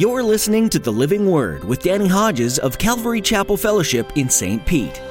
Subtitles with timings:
[0.00, 4.64] You're listening to The Living Word with Danny Hodges of Calvary Chapel Fellowship in St.
[4.64, 4.98] Pete.
[4.98, 5.02] We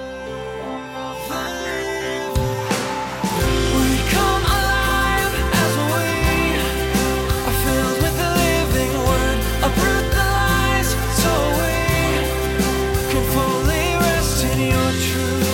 [4.09, 6.09] come alive as we
[7.45, 9.37] are filled with the living word.
[9.61, 10.89] Uproot the lies
[11.21, 11.29] so
[11.61, 11.77] we
[13.11, 15.45] can fully rest in your truth.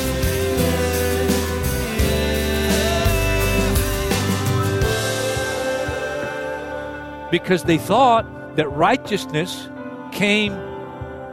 [7.32, 8.26] because they thought
[8.56, 9.70] that righteousness
[10.12, 10.54] came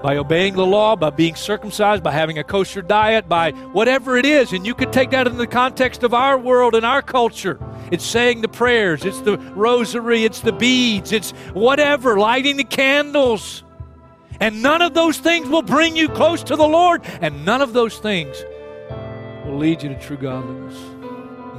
[0.02, 4.26] by obeying the law, by being circumcised, by having a kosher diet, by whatever it
[4.26, 4.52] is.
[4.52, 7.58] And you could take that in the context of our world and our culture.
[7.92, 13.62] It's saying the prayers, it's the rosary, it's the beads, it's whatever, lighting the candles.
[14.40, 17.72] And none of those things will bring you close to the Lord, and none of
[17.72, 18.44] those things
[19.46, 20.76] will lead you to true godliness.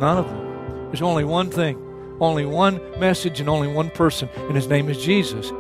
[0.02, 0.88] None of them.
[0.88, 1.78] There's only one thing,
[2.24, 5.52] only one message, and only one person, and his name is Jesus.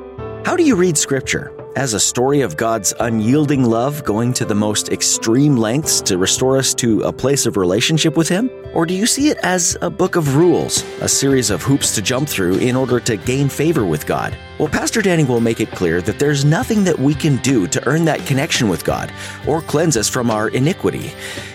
[0.46, 1.63] How do you read Scripture?
[1.76, 6.56] As a story of God's unyielding love going to the most extreme lengths to restore
[6.56, 8.52] us to a place of relationship with Him?
[8.76, 12.02] Or do you see it as a book of rules, a series of hoops to
[12.04, 14.38] jump through in order to gain favor with God?
[14.60, 17.88] Well, Pastor Danny will make it clear that there's nothing that we can do to
[17.88, 19.12] earn that connection with God
[19.48, 21.12] or cleanse us from our iniquity.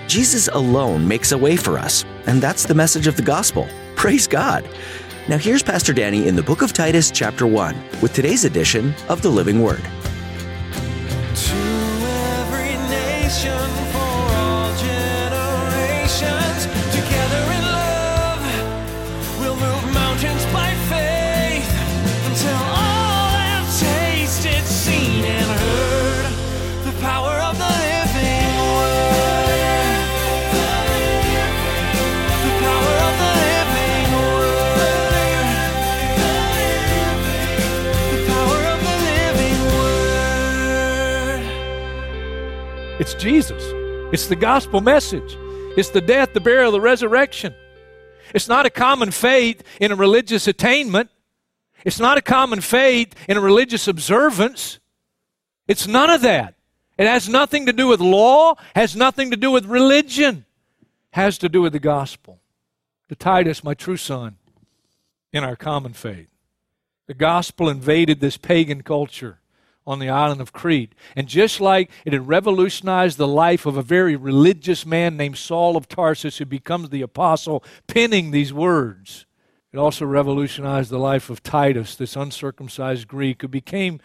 [0.09, 3.69] Jesus alone makes a way for us, and that's the message of the gospel.
[3.95, 4.69] Praise God!
[5.29, 9.21] Now, here's Pastor Danny in the book of Titus, chapter 1, with today's edition of
[9.21, 9.83] the Living Word.
[43.29, 43.63] Jesus.
[44.11, 45.37] It's the gospel message.
[45.77, 47.55] It's the death, the burial, the resurrection.
[48.35, 51.11] It's not a common faith in a religious attainment.
[51.85, 54.79] It's not a common faith in a religious observance.
[55.67, 56.55] It's none of that.
[56.97, 60.47] It has nothing to do with law, has nothing to do with religion.
[61.11, 62.41] Has to do with the gospel.
[63.11, 64.37] To Titus, my true son,
[65.35, 66.29] in our common faith.
[67.07, 69.39] The gospel invaded this pagan culture
[69.89, 70.95] on the island of Crete.
[71.17, 75.79] And just like it had revolutionized the life of a very religious man named Saul
[75.79, 79.25] of Tarsus, who becomes the apostle, penning these words,
[79.73, 83.99] it also revolutionized the life of Titus, this uncircumcised Greek, who became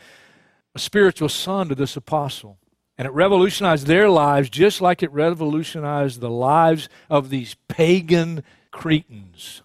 [0.74, 2.58] a spiritual son to this apostle.
[2.98, 9.64] And it revolutionized their lives just like it revolutionized the lives of these pagan Cretans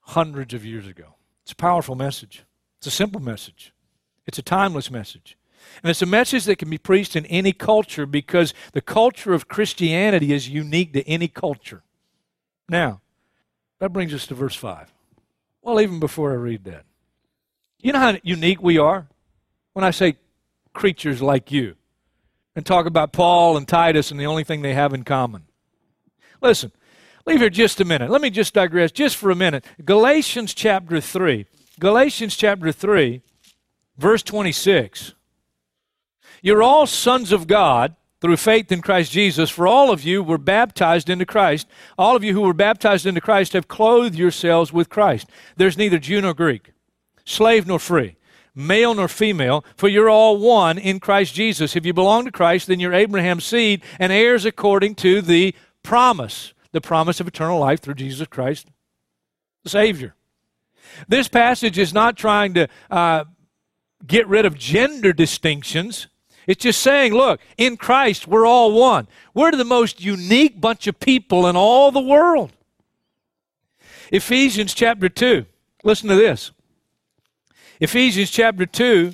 [0.00, 1.14] hundreds of years ago.
[1.42, 2.44] It's a powerful message.
[2.78, 3.72] It's a simple message.
[4.26, 5.36] It's a timeless message.
[5.82, 9.48] And it's a message that can be preached in any culture because the culture of
[9.48, 11.82] Christianity is unique to any culture.
[12.68, 13.00] Now,
[13.78, 14.92] that brings us to verse 5.
[15.62, 16.84] Well, even before I read that,
[17.80, 19.08] you know how unique we are
[19.72, 20.16] when I say
[20.72, 21.76] Cretans like you
[22.54, 25.44] and talk about Paul and Titus and the only thing they have in common.
[26.42, 26.72] Listen,
[27.26, 28.10] leave here just a minute.
[28.10, 29.64] Let me just digress just for a minute.
[29.84, 31.46] Galatians chapter 3.
[31.78, 33.22] Galatians chapter 3,
[33.96, 35.14] verse 26.
[36.42, 40.38] You're all sons of God through faith in Christ Jesus, for all of you were
[40.38, 41.66] baptized into Christ.
[41.96, 45.28] All of you who were baptized into Christ have clothed yourselves with Christ.
[45.56, 46.72] There's neither Jew nor Greek,
[47.24, 48.16] slave nor free,
[48.54, 51.76] male nor female, for you're all one in Christ Jesus.
[51.76, 56.52] If you belong to Christ, then you're Abraham's seed and heirs according to the promise,
[56.72, 58.68] the promise of eternal life through Jesus Christ,
[59.64, 60.14] the Savior.
[61.08, 63.24] This passage is not trying to uh,
[64.06, 66.08] get rid of gender distinctions.
[66.50, 69.06] It's just saying, look, in Christ, we're all one.
[69.34, 72.50] We're the most unique bunch of people in all the world.
[74.10, 75.46] Ephesians chapter 2.
[75.84, 76.50] Listen to this.
[77.78, 79.12] Ephesians chapter 2,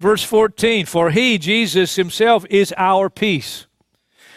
[0.00, 0.86] verse 14.
[0.86, 3.68] For he, Jesus himself, is our peace,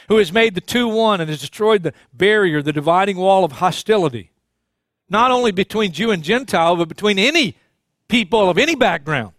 [0.10, 3.54] who has made the two one and has destroyed the barrier, the dividing wall of
[3.54, 4.30] hostility,
[5.10, 7.58] not only between Jew and Gentile, but between any
[8.08, 9.34] people of any background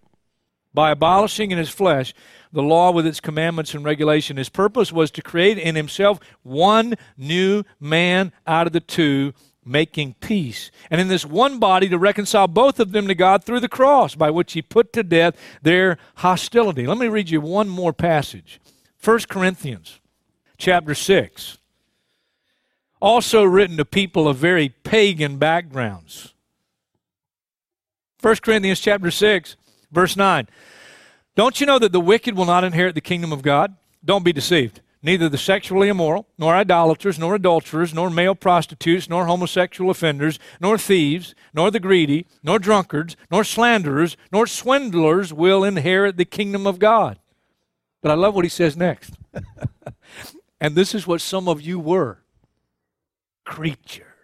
[0.75, 2.12] by abolishing in his flesh
[2.52, 4.37] the law with its commandments and regulation.
[4.37, 9.32] His purpose was to create in himself one new man out of the two,
[9.64, 10.70] making peace.
[10.91, 14.14] And in this one body to reconcile both of them to God through the cross,
[14.14, 16.87] by which he put to death their hostility.
[16.87, 18.61] Let me read you one more passage
[19.02, 20.00] 1 Corinthians
[20.58, 21.58] chapter 6.
[23.00, 26.35] Also written to people of very pagan backgrounds.
[28.20, 29.56] 1 Corinthians chapter 6,
[29.91, 30.47] verse 9.
[31.36, 33.76] Don't you know that the wicked will not inherit the kingdom of God?
[34.04, 34.80] Don't be deceived.
[35.02, 40.76] Neither the sexually immoral, nor idolaters, nor adulterers, nor male prostitutes, nor homosexual offenders, nor
[40.76, 46.78] thieves, nor the greedy, nor drunkards, nor slanderers, nor swindlers will inherit the kingdom of
[46.78, 47.18] God.
[48.02, 49.14] But I love what he says next.
[50.60, 52.18] and this is what some of you were
[53.44, 54.14] creature.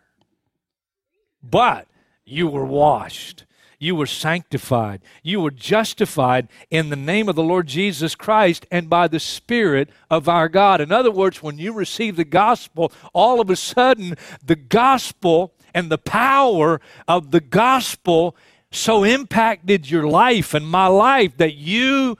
[1.43, 1.89] But
[2.25, 3.46] you were washed.
[3.79, 5.03] You were sanctified.
[5.23, 9.91] You were justified in the name of the Lord Jesus Christ and by the Spirit
[10.11, 10.81] of our God.
[10.81, 15.91] In other words, when you receive the gospel, all of a sudden, the gospel and
[15.91, 18.35] the power of the gospel
[18.71, 22.17] so impacted your life and my life that you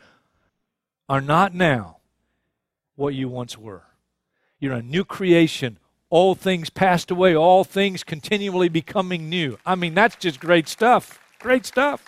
[1.09, 1.99] are not now
[2.97, 3.83] what you once were.
[4.59, 5.79] You're a new creation.
[6.09, 9.59] All things passed away, all things continually becoming new.
[9.67, 11.21] I mean, that's just great stuff.
[11.47, 12.03] Great stuff.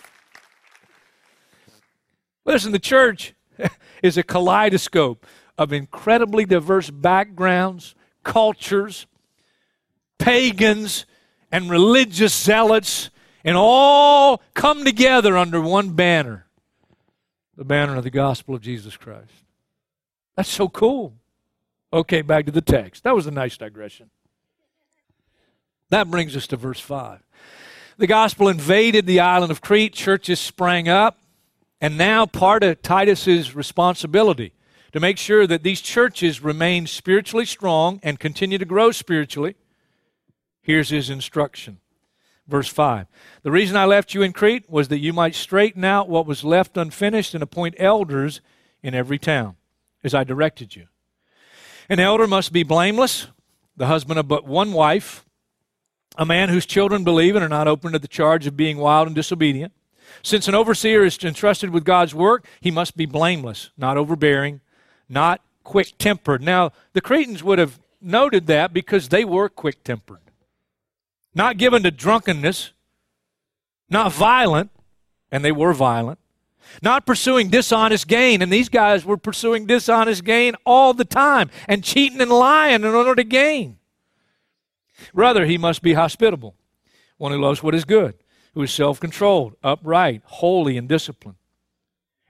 [2.43, 3.33] Listen, the church
[4.03, 5.25] is a kaleidoscope
[5.57, 7.95] of incredibly diverse backgrounds,
[8.25, 9.07] cultures,
[10.17, 11.05] pagans,
[11.53, 13.11] and religious zealots,
[13.45, 16.45] and all come together under one banner
[17.55, 19.45] the banner of the gospel of Jesus Christ.
[20.35, 21.13] That's so cool.
[21.93, 23.05] Okay, back to the text.
[23.05, 24.09] That was a nice digression.
[25.91, 27.23] That brings us to verse 5.
[27.99, 31.19] The gospel invaded the island of Crete, churches sprang up,
[31.81, 34.53] and now part of Titus's responsibility
[34.93, 39.57] to make sure that these churches remain spiritually strong and continue to grow spiritually.
[40.61, 41.81] Here's his instruction.
[42.47, 43.05] Verse 5
[43.43, 46.45] The reason I left you in Crete was that you might straighten out what was
[46.45, 48.39] left unfinished and appoint elders
[48.81, 49.57] in every town,
[50.05, 50.87] as I directed you.
[51.89, 53.27] An elder must be blameless,
[53.75, 55.25] the husband of but one wife,
[56.19, 59.07] a man whose children believe and are not open to the charge of being wild
[59.07, 59.71] and disobedient.
[60.21, 64.59] Since an overseer is entrusted with God's work, he must be blameless, not overbearing,
[65.07, 66.43] not quick tempered.
[66.43, 70.19] Now, the Cretans would have noted that because they were quick tempered,
[71.33, 72.73] not given to drunkenness,
[73.89, 74.71] not violent,
[75.31, 76.19] and they were violent,
[76.81, 78.41] not pursuing dishonest gain.
[78.41, 82.85] And these guys were pursuing dishonest gain all the time and cheating and lying in
[82.85, 83.78] order to gain.
[85.13, 86.55] Rather, he must be hospitable,
[87.17, 88.15] one who loves what is good,
[88.53, 91.37] who is self controlled, upright, holy, and disciplined.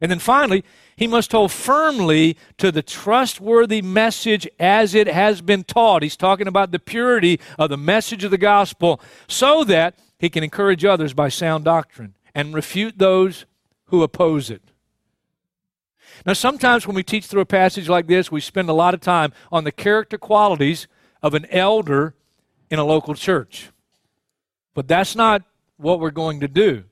[0.02, 0.64] And then finally,
[0.96, 6.04] he must hold firmly to the trustworthy message as it has been taught.
[6.04, 10.44] He's talking about the purity of the message of the gospel so that he can
[10.44, 13.46] encourage others by sound doctrine and refute those
[13.86, 14.62] who oppose it.
[16.26, 19.02] Now, sometimes when we teach through a passage like this, we spend a lot of
[19.02, 20.88] time on the character qualities
[21.22, 22.14] of an elder
[22.70, 23.70] in a local church.
[24.74, 25.44] But that's not
[25.78, 26.84] what we're going to do.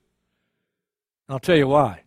[1.27, 2.01] And I'll tell you why.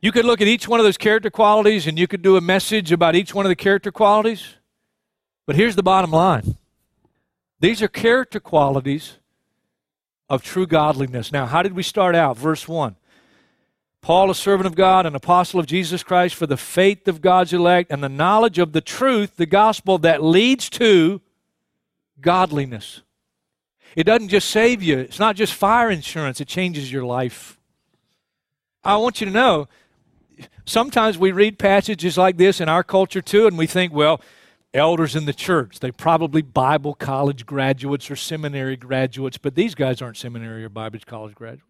[0.00, 2.40] You could look at each one of those character qualities and you could do a
[2.40, 4.54] message about each one of the character qualities.
[5.46, 6.56] But here's the bottom line
[7.60, 9.18] these are character qualities
[10.28, 11.32] of true godliness.
[11.32, 12.36] Now, how did we start out?
[12.36, 12.96] Verse 1.
[14.00, 17.52] Paul, a servant of God, an apostle of Jesus Christ, for the faith of God's
[17.52, 21.20] elect and the knowledge of the truth, the gospel that leads to
[22.20, 23.02] godliness.
[23.96, 27.58] It doesn't just save you, it's not just fire insurance, it changes your life.
[28.84, 29.68] I want you to know
[30.64, 34.20] sometimes we read passages like this in our culture too, and we think, well,
[34.74, 40.02] elders in the church, they probably Bible college graduates or seminary graduates, but these guys
[40.02, 41.64] aren't seminary or Bible college graduates.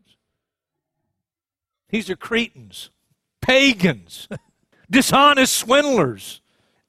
[1.91, 2.91] These are Cretans,
[3.41, 4.29] pagans,
[4.91, 6.41] dishonest swindlers.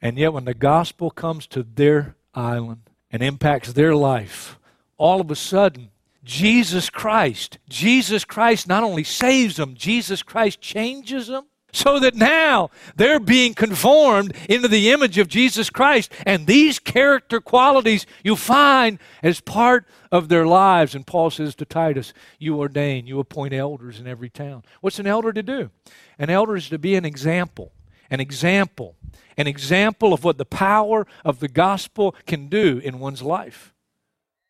[0.02, 4.58] And yet, when the gospel comes to their island, and impacts their life,
[4.98, 5.90] all of a sudden,
[6.24, 12.70] Jesus Christ, Jesus Christ not only saves them, Jesus Christ changes them so that now
[12.96, 16.12] they're being conformed into the image of Jesus Christ.
[16.26, 20.96] And these character qualities you find as part of their lives.
[20.96, 24.64] And Paul says to Titus, You ordain, you appoint elders in every town.
[24.82, 25.70] What's an elder to do?
[26.18, 27.72] An elder is to be an example,
[28.10, 28.96] an example
[29.40, 33.74] an example of what the power of the gospel can do in one's life.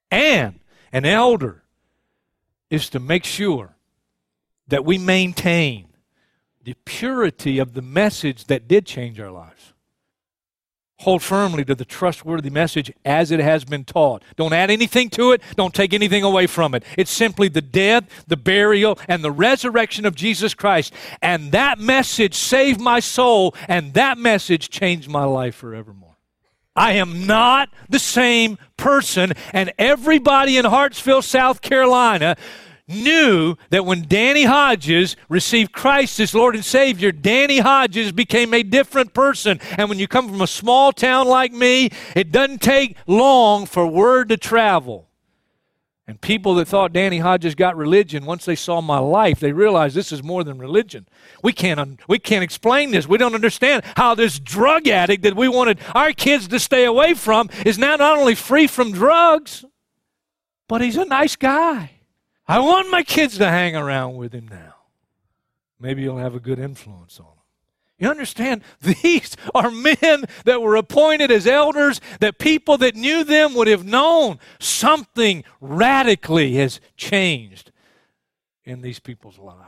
[0.09, 0.59] And
[0.91, 1.63] an elder
[2.71, 3.75] is to make sure
[4.67, 5.89] that we maintain
[6.63, 9.68] the purity of the message that did change our lives.
[10.99, 14.21] Hold firmly to the trustworthy message as it has been taught.
[14.35, 16.83] Don't add anything to it, don't take anything away from it.
[16.97, 20.93] It's simply the death, the burial, and the resurrection of Jesus Christ.
[21.21, 26.17] And that message saved my soul, and that message changed my life forevermore.
[26.75, 32.35] I am not the same person, and everybody in Hartsville, South Carolina
[32.89, 38.63] knew that when Danny Hodges received Christ as Lord and Savior, Danny Hodges became a
[38.63, 39.59] different person.
[39.77, 43.87] And when you come from a small town like me, it doesn't take long for
[43.87, 45.09] word to travel.
[46.09, 49.95] And people that thought Danny Hodges got religion, once they saw my life, they realized
[49.95, 51.07] this is more than religion.
[51.43, 53.07] We can't, un- we can't explain this.
[53.07, 57.13] We don't understand how this drug addict that we wanted our kids to stay away
[57.13, 59.63] from is now not only free from drugs,
[60.67, 61.98] but he's a nice guy.
[62.49, 64.73] I want my kids to hang around with him now.
[65.79, 67.35] Maybe he'll have a good influence on them.
[67.99, 68.63] You understand?
[68.81, 73.85] These are men that were appointed as elders that people that knew them would have
[73.85, 77.71] known something radically has changed
[78.63, 79.59] in these people's lives.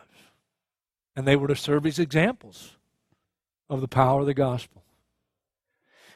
[1.15, 2.77] And they were to serve as examples
[3.69, 4.81] of the power of the gospel.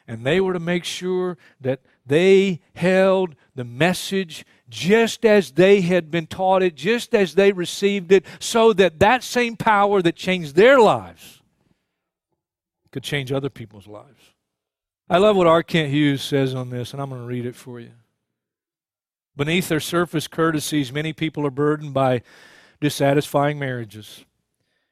[0.07, 4.45] And they were to make sure that they held the message
[4.75, 9.23] just as they had been taught it, just as they received it, so that that
[9.23, 11.41] same power that changed their lives
[12.91, 14.33] could change other people's lives.
[15.09, 15.63] I love what R.
[15.63, 17.91] Kent Hughes says on this, and I'm going to read it for you.
[19.37, 22.21] Beneath their surface courtesies, many people are burdened by
[22.81, 24.25] dissatisfying marriages,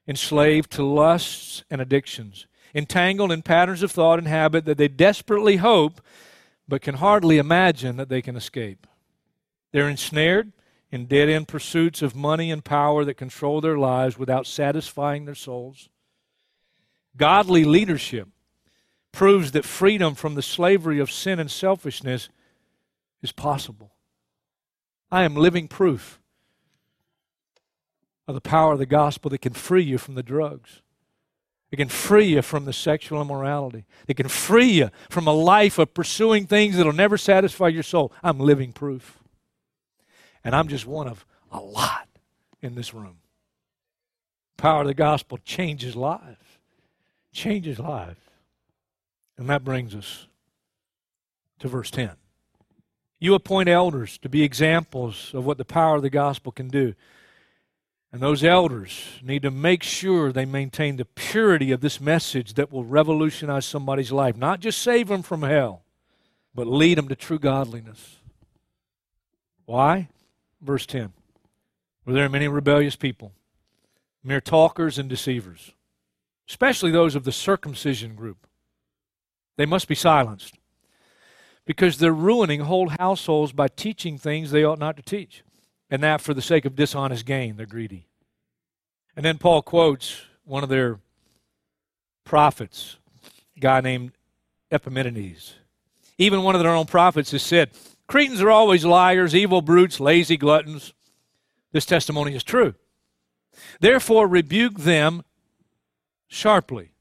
[0.08, 5.58] enslaved to lusts and addictions, entangled in patterns of thought and habit that they desperately
[5.58, 6.00] hope
[6.70, 8.88] but can hardly imagine that they can escape.
[9.74, 10.54] They're ensnared
[10.92, 15.36] in dead end pursuits of money and power that control their lives without satisfying their
[15.36, 15.90] souls.
[17.18, 18.30] Godly leadership
[19.12, 22.30] proves that freedom from the slavery of sin and selfishness
[23.22, 23.92] is possible.
[25.12, 26.20] I am living proof
[28.28, 30.82] of the power of the gospel that can free you from the drugs.
[31.72, 33.86] It can free you from the sexual immorality.
[34.08, 38.14] It can free you from a life of pursuing things that'll never satisfy your soul.
[38.24, 39.23] I'm living proof.
[40.44, 42.08] And I'm just one of a lot
[42.62, 43.18] in this room.
[44.58, 46.58] Power of the gospel changes lives.
[47.32, 48.20] Changes lives.
[49.38, 50.28] And that brings us
[51.60, 52.12] to verse 10.
[53.20, 56.94] You appoint elders to be examples of what the power of the gospel can do.
[58.12, 62.72] And those elders need to make sure they maintain the purity of this message that
[62.72, 64.38] will revolutionize somebody's life.
[64.38, 65.82] Not just save them from hell,
[66.54, 68.18] but lead them to true godliness.
[69.66, 70.10] Why?
[70.64, 71.14] Verse 10.
[72.06, 73.34] Were there many rebellious people,
[74.24, 75.74] mere talkers and deceivers,
[76.50, 78.48] especially those of the circumcision group.
[79.58, 80.58] They must be silenced
[81.66, 85.44] because they're ruining whole households by teaching things they ought not to teach
[85.90, 87.56] and that for the sake of dishonest gain.
[87.56, 88.08] They're greedy.
[89.16, 91.00] And then Paul quotes one of their
[92.24, 92.98] prophets,
[93.56, 94.12] a guy named
[94.72, 95.54] Epimenides.
[96.18, 97.72] Even one of their own prophets has said,
[98.14, 100.94] Cretans are always liars, evil brutes, lazy gluttons.
[101.72, 102.76] This testimony is true.
[103.80, 105.24] Therefore, rebuke them
[106.28, 106.92] sharply,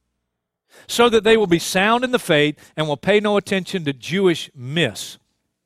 [0.86, 3.92] so that they will be sound in the faith and will pay no attention to
[3.92, 5.18] Jewish myths.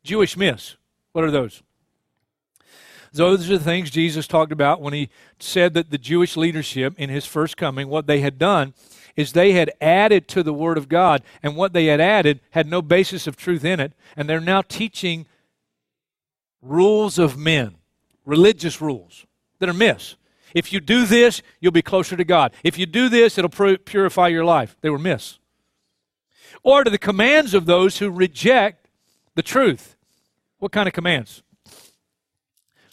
[0.03, 0.79] Jewish myths.
[1.13, 1.63] What are those?
[3.13, 7.09] Those are the things Jesus talked about when he said that the Jewish leadership in
[7.09, 8.75] his first coming, what they had done
[9.15, 12.67] is they had added to the Word of God, and what they had added had
[12.67, 15.25] no basis of truth in it, and they're now teaching
[16.69, 17.77] rules of men,
[18.25, 19.27] religious rules
[19.59, 20.17] that are myths.
[20.55, 22.53] If you do this, you'll be closer to God.
[22.65, 24.77] If you do this, it'll purify your life.
[24.81, 25.39] They were myths.
[26.63, 28.89] Or to the commands of those who reject
[29.35, 29.97] the truth.
[30.59, 31.43] What kind of commands?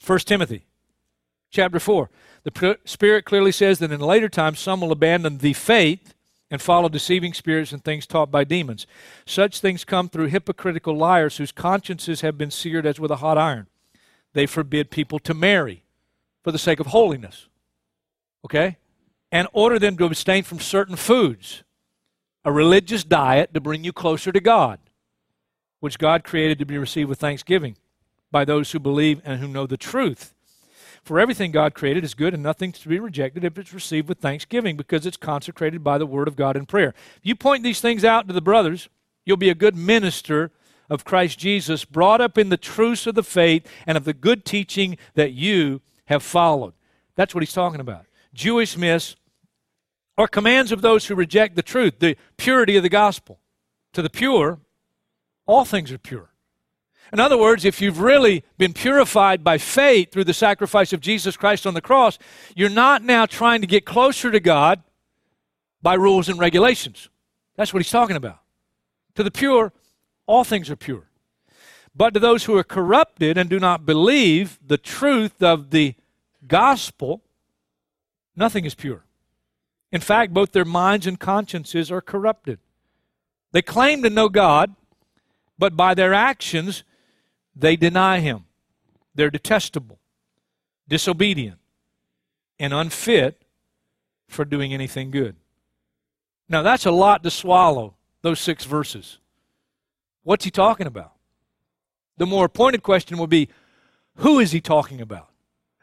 [0.06, 0.66] 1 Timothy
[1.50, 2.10] chapter 4.
[2.44, 6.13] The Spirit clearly says that in later times some will abandon the faith
[6.54, 8.86] and follow deceiving spirits and things taught by demons.
[9.26, 13.40] Such things come through hypocritical liars whose consciences have been seared as with a hot
[13.40, 13.66] iron.
[14.34, 15.84] They forbid people to marry
[16.44, 17.48] for the sake of holiness.
[18.46, 18.78] Okay?
[19.32, 21.64] And order them to abstain from certain foods,
[22.46, 24.78] a religious diet to bring you closer to God,
[25.80, 27.78] which God created to be received with thanksgiving
[28.30, 30.33] by those who believe and who know the truth.
[31.04, 34.20] For everything God created is good and nothing to be rejected if it's received with
[34.20, 36.94] thanksgiving because it's consecrated by the word of God in prayer.
[37.18, 38.88] If you point these things out to the brothers,
[39.26, 40.52] you'll be a good minister
[40.90, 44.46] of Christ Jesus, brought up in the truths of the faith and of the good
[44.46, 46.74] teaching that you have followed.
[47.16, 48.06] That's what he's talking about.
[48.34, 49.16] Jewish myths
[50.18, 53.40] are commands of those who reject the truth, the purity of the gospel.
[53.94, 54.60] To the pure,
[55.46, 56.33] all things are pure.
[57.12, 61.38] In other words, if you've really been purified by faith through the sacrifice of Jesus
[61.38, 62.18] Christ on the cross,
[62.56, 64.82] you're not now trying to get closer to God
[65.82, 67.10] by rules and regulations.
[67.56, 68.40] That's what he's talking about.
[69.16, 69.74] To the pure,
[70.26, 71.10] all things are pure.
[71.96, 75.94] But to those who are corrupted and do not believe the truth of the
[76.48, 77.22] gospel,
[78.36, 79.06] nothing is pure.
[79.92, 82.58] In fact, both their minds and consciences are corrupted.
[83.52, 84.74] They claim to know God,
[85.60, 86.84] but by their actions,
[87.56, 88.46] they deny Him.
[89.16, 90.00] They're detestable,
[90.88, 91.60] disobedient,
[92.60, 93.44] and unfit
[94.28, 95.36] for doing anything good.
[96.50, 99.20] Now, that's a lot to swallow, those six verses.
[100.24, 101.14] What's he talking about?
[102.18, 103.50] The more pointed question will be
[104.18, 105.30] who is he talking about?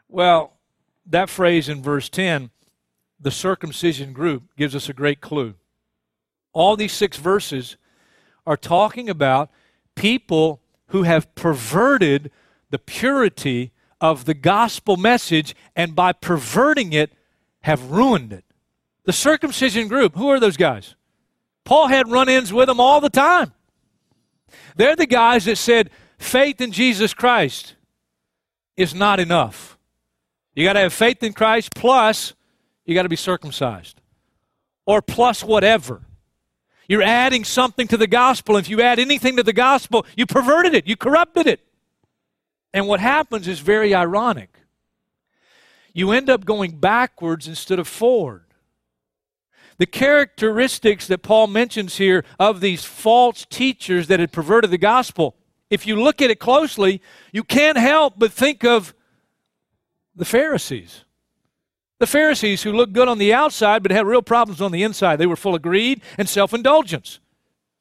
[0.07, 0.53] Well,
[1.05, 2.49] that phrase in verse 10,
[3.19, 5.55] the circumcision group, gives us a great clue.
[6.53, 7.77] All these six verses
[8.45, 9.49] are talking about
[9.95, 10.61] people
[10.91, 12.31] who have perverted
[12.69, 17.13] the purity of the gospel message and by perverting it
[17.61, 18.45] have ruined it.
[19.05, 20.95] The circumcision group, who are those guys?
[21.63, 23.53] Paul had run ins with them all the time.
[24.75, 27.75] They're the guys that said faith in Jesus Christ
[28.75, 29.77] is not enough.
[30.55, 32.33] You got to have faith in Christ, plus
[32.85, 34.01] you got to be circumcised,
[34.85, 36.01] or plus whatever.
[36.91, 38.57] You're adding something to the gospel.
[38.57, 41.61] If you add anything to the gospel, you perverted it, you corrupted it.
[42.73, 44.49] And what happens is very ironic.
[45.93, 48.43] You end up going backwards instead of forward.
[49.77, 55.37] The characteristics that Paul mentions here of these false teachers that had perverted the gospel,
[55.69, 58.93] if you look at it closely, you can't help but think of
[60.13, 61.05] the Pharisees.
[62.01, 65.17] The Pharisees who looked good on the outside but had real problems on the inside.
[65.17, 67.19] They were full of greed and self indulgence,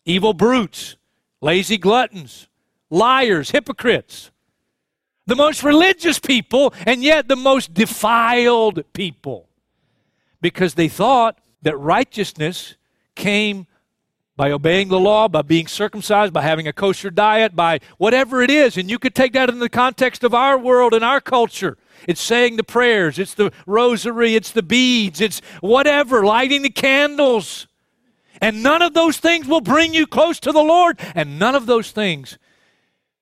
[0.04, 0.96] evil brutes,
[1.40, 2.46] lazy gluttons,
[2.90, 4.30] liars, hypocrites.
[5.24, 9.48] The most religious people, and yet the most defiled people.
[10.42, 12.74] Because they thought that righteousness
[13.14, 13.66] came
[14.36, 18.50] by obeying the law, by being circumcised, by having a kosher diet, by whatever it
[18.50, 18.76] is.
[18.76, 21.78] And you could take that in the context of our world and our culture.
[22.06, 27.66] It's saying the prayers, it's the rosary, it's the beads, it's whatever, lighting the candles.
[28.40, 31.66] And none of those things will bring you close to the Lord, and none of
[31.66, 32.38] those things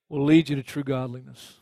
[0.09, 1.61] will lead you to true godliness.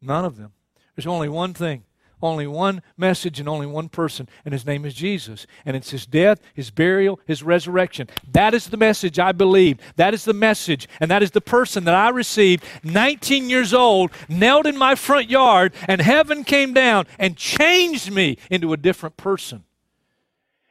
[0.00, 0.52] None of them.
[0.94, 1.84] There's only one thing
[2.24, 5.46] only one message and only one person, and his name is Jesus.
[5.64, 8.08] And it's his death, his burial, his resurrection.
[8.32, 9.78] That is the message I believe.
[9.96, 14.10] That is the message, and that is the person that I received, 19 years old,
[14.28, 19.16] knelt in my front yard, and heaven came down and changed me into a different
[19.16, 19.64] person.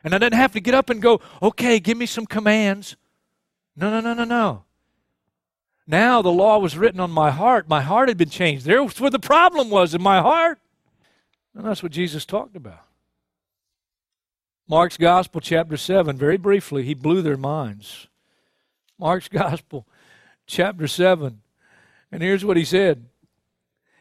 [0.03, 2.97] And I didn't have to get up and go, okay, give me some commands.
[3.75, 4.63] No, no, no, no, no.
[5.85, 7.67] Now the law was written on my heart.
[7.67, 8.65] My heart had been changed.
[8.65, 10.59] There's where the problem was in my heart.
[11.55, 12.85] And that's what Jesus talked about.
[14.67, 18.07] Mark's Gospel, chapter 7, very briefly, he blew their minds.
[18.97, 19.87] Mark's Gospel,
[20.47, 21.41] chapter 7.
[22.11, 23.05] And here's what he said.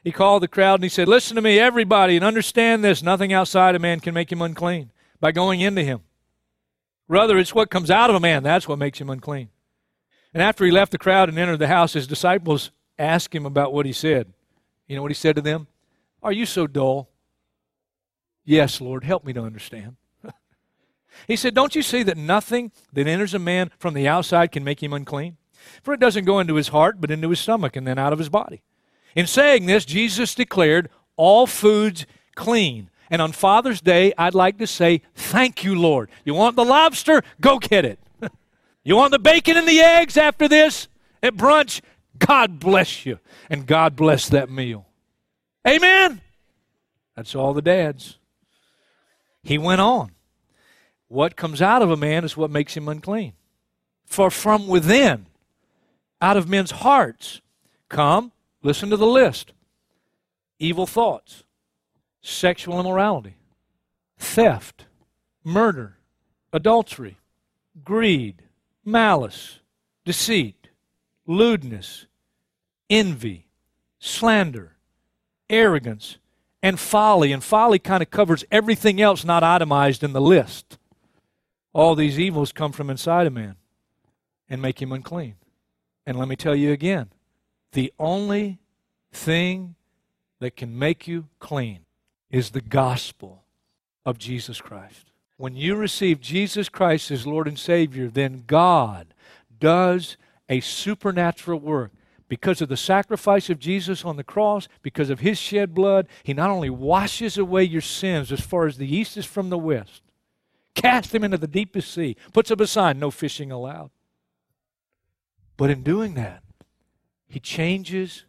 [0.04, 3.02] He called the crowd and he said, Listen to me, everybody, and understand this.
[3.02, 6.00] Nothing outside a man can make him unclean by going into him.
[7.08, 9.48] Rather, it's what comes out of a man that's what makes him unclean.
[10.34, 13.72] And after he left the crowd and entered the house, his disciples asked him about
[13.72, 14.32] what he said.
[14.86, 15.66] You know what he said to them?
[16.22, 17.11] Are you so dull?
[18.44, 19.96] Yes, Lord, help me to understand.
[21.26, 24.64] he said, Don't you see that nothing that enters a man from the outside can
[24.64, 25.36] make him unclean?
[25.82, 28.18] For it doesn't go into his heart, but into his stomach and then out of
[28.18, 28.62] his body.
[29.14, 32.90] In saying this, Jesus declared all foods clean.
[33.10, 36.10] And on Father's Day, I'd like to say, Thank you, Lord.
[36.24, 37.22] You want the lobster?
[37.40, 37.98] Go get it.
[38.84, 40.88] you want the bacon and the eggs after this
[41.22, 41.80] at brunch?
[42.18, 43.18] God bless you.
[43.50, 44.86] And God bless that meal.
[45.66, 46.20] Amen.
[47.16, 48.18] That's all the dads.
[49.42, 50.12] He went on.
[51.08, 53.34] What comes out of a man is what makes him unclean.
[54.06, 55.26] For from within,
[56.20, 57.40] out of men's hearts,
[57.88, 59.52] come, listen to the list
[60.58, 61.42] evil thoughts,
[62.20, 63.34] sexual immorality,
[64.16, 64.86] theft,
[65.42, 65.96] murder,
[66.52, 67.18] adultery,
[67.84, 68.42] greed,
[68.84, 69.58] malice,
[70.04, 70.68] deceit,
[71.26, 72.06] lewdness,
[72.88, 73.46] envy,
[73.98, 74.76] slander,
[75.50, 76.18] arrogance,
[76.62, 77.32] and folly.
[77.32, 80.78] And folly kind of covers everything else not itemized in the list.
[81.72, 83.56] All these evils come from inside a man
[84.48, 85.36] and make him unclean.
[86.06, 87.10] And let me tell you again
[87.72, 88.58] the only
[89.12, 89.74] thing
[90.40, 91.80] that can make you clean
[92.30, 93.44] is the gospel
[94.04, 95.12] of Jesus Christ.
[95.36, 99.14] When you receive Jesus Christ as Lord and Savior, then God
[99.58, 100.16] does
[100.48, 101.92] a supernatural work
[102.32, 106.32] because of the sacrifice of Jesus on the cross, because of his shed blood, he
[106.32, 110.00] not only washes away your sins as far as the east is from the west,
[110.74, 113.90] casts them into the deepest sea, puts up a sign, no fishing allowed.
[115.58, 116.42] But in doing that,
[117.28, 118.24] he changes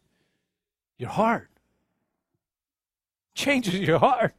[0.98, 1.50] your heart.
[3.34, 4.34] changes your heart.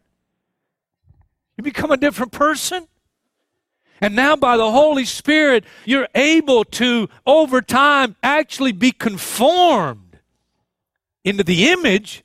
[1.56, 2.86] You become a different person.
[4.00, 10.18] And now, by the Holy Spirit, you're able to, over time, actually be conformed
[11.24, 12.24] into the image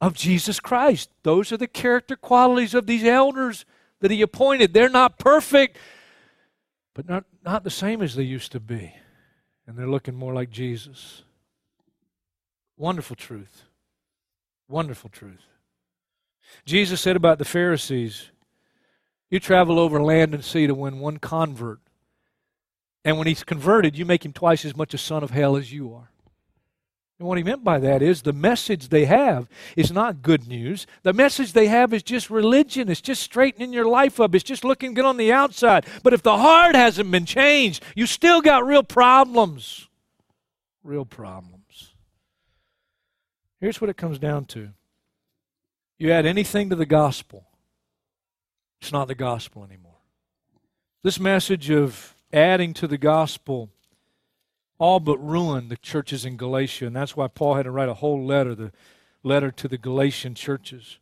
[0.00, 1.10] of Jesus Christ.
[1.22, 3.64] Those are the character qualities of these elders
[4.00, 4.74] that He appointed.
[4.74, 5.78] They're not perfect,
[6.94, 8.94] but not, not the same as they used to be.
[9.66, 11.22] And they're looking more like Jesus.
[12.76, 13.62] Wonderful truth.
[14.68, 15.46] Wonderful truth.
[16.64, 18.30] Jesus said about the Pharisees,
[19.32, 21.80] You travel over land and sea to win one convert.
[23.02, 25.72] And when he's converted, you make him twice as much a son of hell as
[25.72, 26.10] you are.
[27.18, 30.86] And what he meant by that is the message they have is not good news.
[31.02, 32.90] The message they have is just religion.
[32.90, 34.34] It's just straightening your life up.
[34.34, 35.86] It's just looking good on the outside.
[36.02, 39.88] But if the heart hasn't been changed, you still got real problems.
[40.84, 41.94] Real problems.
[43.62, 44.72] Here's what it comes down to
[45.96, 47.46] you add anything to the gospel,
[48.82, 50.00] it's not the gospel anymore.
[51.04, 53.70] This message of adding to the gospel
[54.76, 57.94] all but ruined the churches in Galatia, and that's why Paul had to write a
[57.94, 58.72] whole letter, the
[59.22, 60.98] letter to the Galatian churches.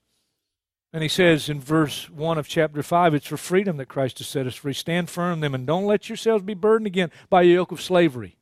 [0.93, 4.29] And he says in verse 1 of chapter 5, it's for freedom that Christ has
[4.29, 4.75] set us free.
[4.75, 8.37] Stand firm then, and don't let yourselves be burdened again by a yoke of slavery,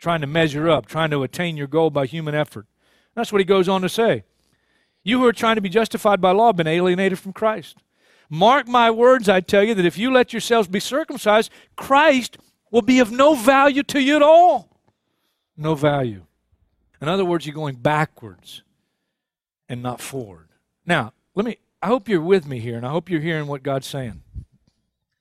[0.00, 2.66] trying to measure up, trying to attain your goal by human effort.
[3.14, 4.24] That's what he goes on to say.
[5.04, 7.76] You who are trying to be justified by law have been alienated from Christ.
[8.34, 12.38] Mark my words, I tell you, that if you let yourselves be circumcised, Christ
[12.70, 14.70] will be of no value to you at all.
[15.54, 16.24] No value.
[17.02, 18.62] In other words, you're going backwards
[19.68, 20.48] and not forward.
[20.86, 23.62] Now, let me, I hope you're with me here, and I hope you're hearing what
[23.62, 24.22] God's saying.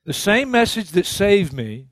[0.05, 1.87] The same message that saved me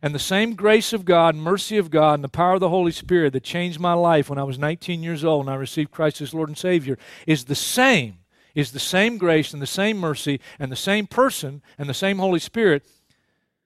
[0.00, 2.92] and the same grace of God, mercy of God, and the power of the Holy
[2.92, 6.20] Spirit that changed my life when I was 19 years old and I received Christ
[6.20, 8.18] as Lord and Savior is the same,
[8.54, 12.18] is the same grace and the same mercy and the same person and the same
[12.18, 12.84] Holy Spirit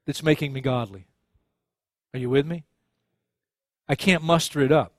[0.07, 1.07] that's making me godly.
[2.15, 2.65] Are you with me?
[3.89, 4.95] I can't muster it up.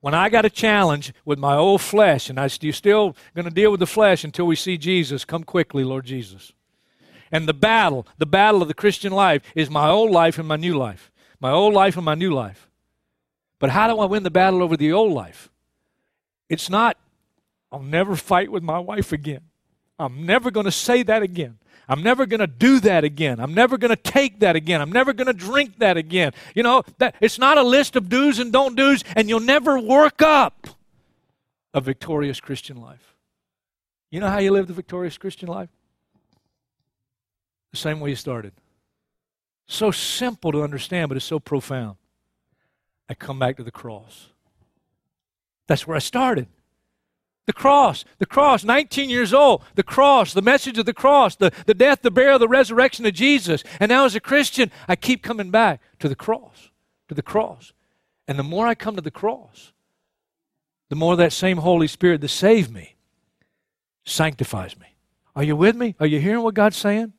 [0.00, 3.70] When I got a challenge with my old flesh, and I, still going to deal
[3.70, 6.52] with the flesh until we see Jesus, come quickly, Lord Jesus.
[7.30, 10.56] And the battle, the battle of the Christian life, is my old life and my
[10.56, 11.12] new life.
[11.40, 12.68] My old life and my new life.
[13.60, 15.50] But how do I win the battle over the old life?
[16.48, 16.96] It's not,
[17.72, 19.40] I'll never fight with my wife again.
[19.98, 21.58] I'm never going to say that again.
[21.88, 23.40] I'm never going to do that again.
[23.40, 24.80] I'm never going to take that again.
[24.80, 26.32] I'm never going to drink that again.
[26.54, 29.78] You know, that it's not a list of do's and don't do's and you'll never
[29.78, 30.68] work up
[31.74, 33.16] a victorious Christian life.
[34.10, 35.70] You know how you live the victorious Christian life?
[37.72, 38.52] the same way you started.
[39.66, 41.96] So simple to understand, but it's so profound.
[43.08, 44.28] I come back to the cross.
[45.66, 46.46] That's where I started.
[47.46, 51.50] The cross, the cross, 19 years old, the cross, the message of the cross, the,
[51.66, 53.64] the death, the burial, the resurrection of Jesus.
[53.80, 56.70] And now as a Christian, I keep coming back to the cross,
[57.08, 57.72] to the cross.
[58.28, 59.72] And the more I come to the cross,
[60.88, 62.96] the more that same Holy Spirit that saved me
[64.04, 64.86] sanctifies me.
[65.34, 65.96] Are you with me?
[65.98, 67.12] Are you hearing what God's saying?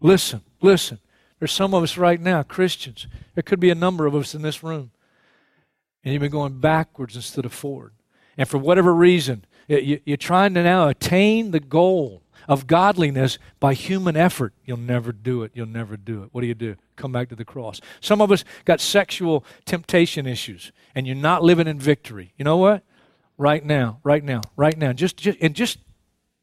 [0.00, 0.98] Listen, listen.
[1.38, 3.08] There's some of us right now, Christians.
[3.34, 4.92] There could be a number of us in this room.
[6.04, 7.92] And you've been going backwards instead of forward.
[8.36, 14.16] And for whatever reason, you're trying to now attain the goal of godliness by human
[14.16, 14.52] effort.
[14.64, 15.52] You'll never do it.
[15.54, 16.30] You'll never do it.
[16.32, 16.76] What do you do?
[16.96, 17.80] Come back to the cross.
[18.00, 22.32] Some of us got sexual temptation issues, and you're not living in victory.
[22.36, 22.82] You know what?
[23.38, 25.78] Right now, right now, right now, just, just in just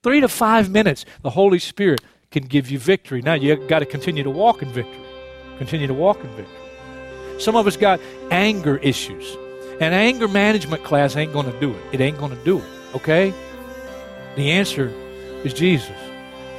[0.04, 3.22] three to five minutes, the Holy Spirit can give you victory.
[3.22, 5.04] Now you got to continue to walk in victory.
[5.58, 6.56] Continue to walk in victory.
[7.40, 8.00] Some of us got
[8.32, 9.38] anger issues.
[9.80, 11.82] And anger management class ain't going to do it.
[11.94, 12.66] It ain't going to do it.
[12.96, 13.34] Okay?
[14.36, 14.90] The answer
[15.44, 15.96] is Jesus.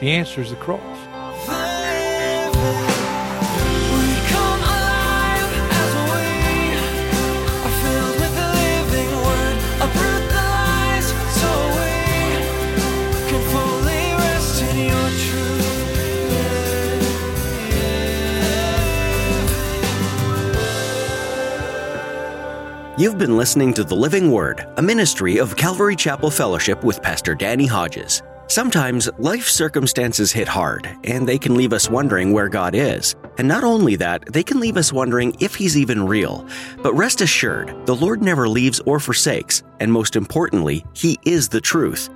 [0.00, 0.89] The answer is the cross.
[23.00, 27.34] You've been listening to The Living Word, a ministry of Calvary Chapel Fellowship with Pastor
[27.34, 28.22] Danny Hodges.
[28.46, 33.16] Sometimes life circumstances hit hard, and they can leave us wondering where God is.
[33.38, 36.46] And not only that, they can leave us wondering if He's even real.
[36.82, 41.62] But rest assured, the Lord never leaves or forsakes, and most importantly, He is the
[41.62, 42.10] truth.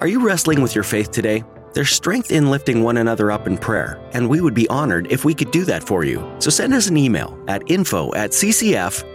[0.00, 1.42] Are you wrestling with your faith today?
[1.74, 5.24] There's strength in lifting one another up in prayer, and we would be honored if
[5.24, 6.28] we could do that for you.
[6.38, 9.06] So send us an email at info at ccfstpete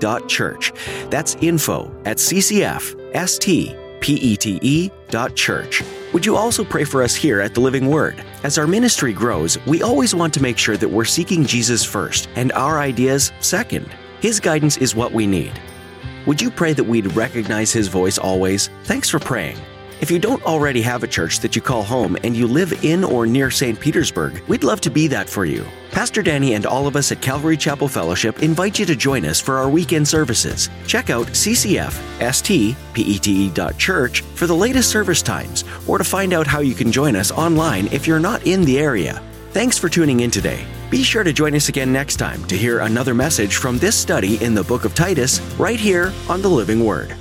[0.00, 0.72] dot church.
[1.10, 2.96] That's info at ccf
[4.02, 5.82] stpete.church.
[6.12, 8.22] Would you also pray for us here at the Living Word?
[8.42, 12.28] As our ministry grows, we always want to make sure that we're seeking Jesus first
[12.34, 13.88] and our ideas second.
[14.20, 15.52] His guidance is what we need.
[16.26, 18.68] Would you pray that we'd recognize His voice always?
[18.84, 19.58] Thanks for praying.
[20.02, 23.04] If you don't already have a church that you call home and you live in
[23.04, 23.78] or near St.
[23.78, 25.64] Petersburg, we'd love to be that for you.
[25.92, 29.40] Pastor Danny and all of us at Calvary Chapel Fellowship invite you to join us
[29.40, 30.68] for our weekend services.
[30.88, 36.90] Check out ccfstpete.church for the latest service times or to find out how you can
[36.90, 39.22] join us online if you're not in the area.
[39.52, 40.66] Thanks for tuning in today.
[40.90, 44.42] Be sure to join us again next time to hear another message from this study
[44.42, 47.14] in the book of Titus right here on the Living Word.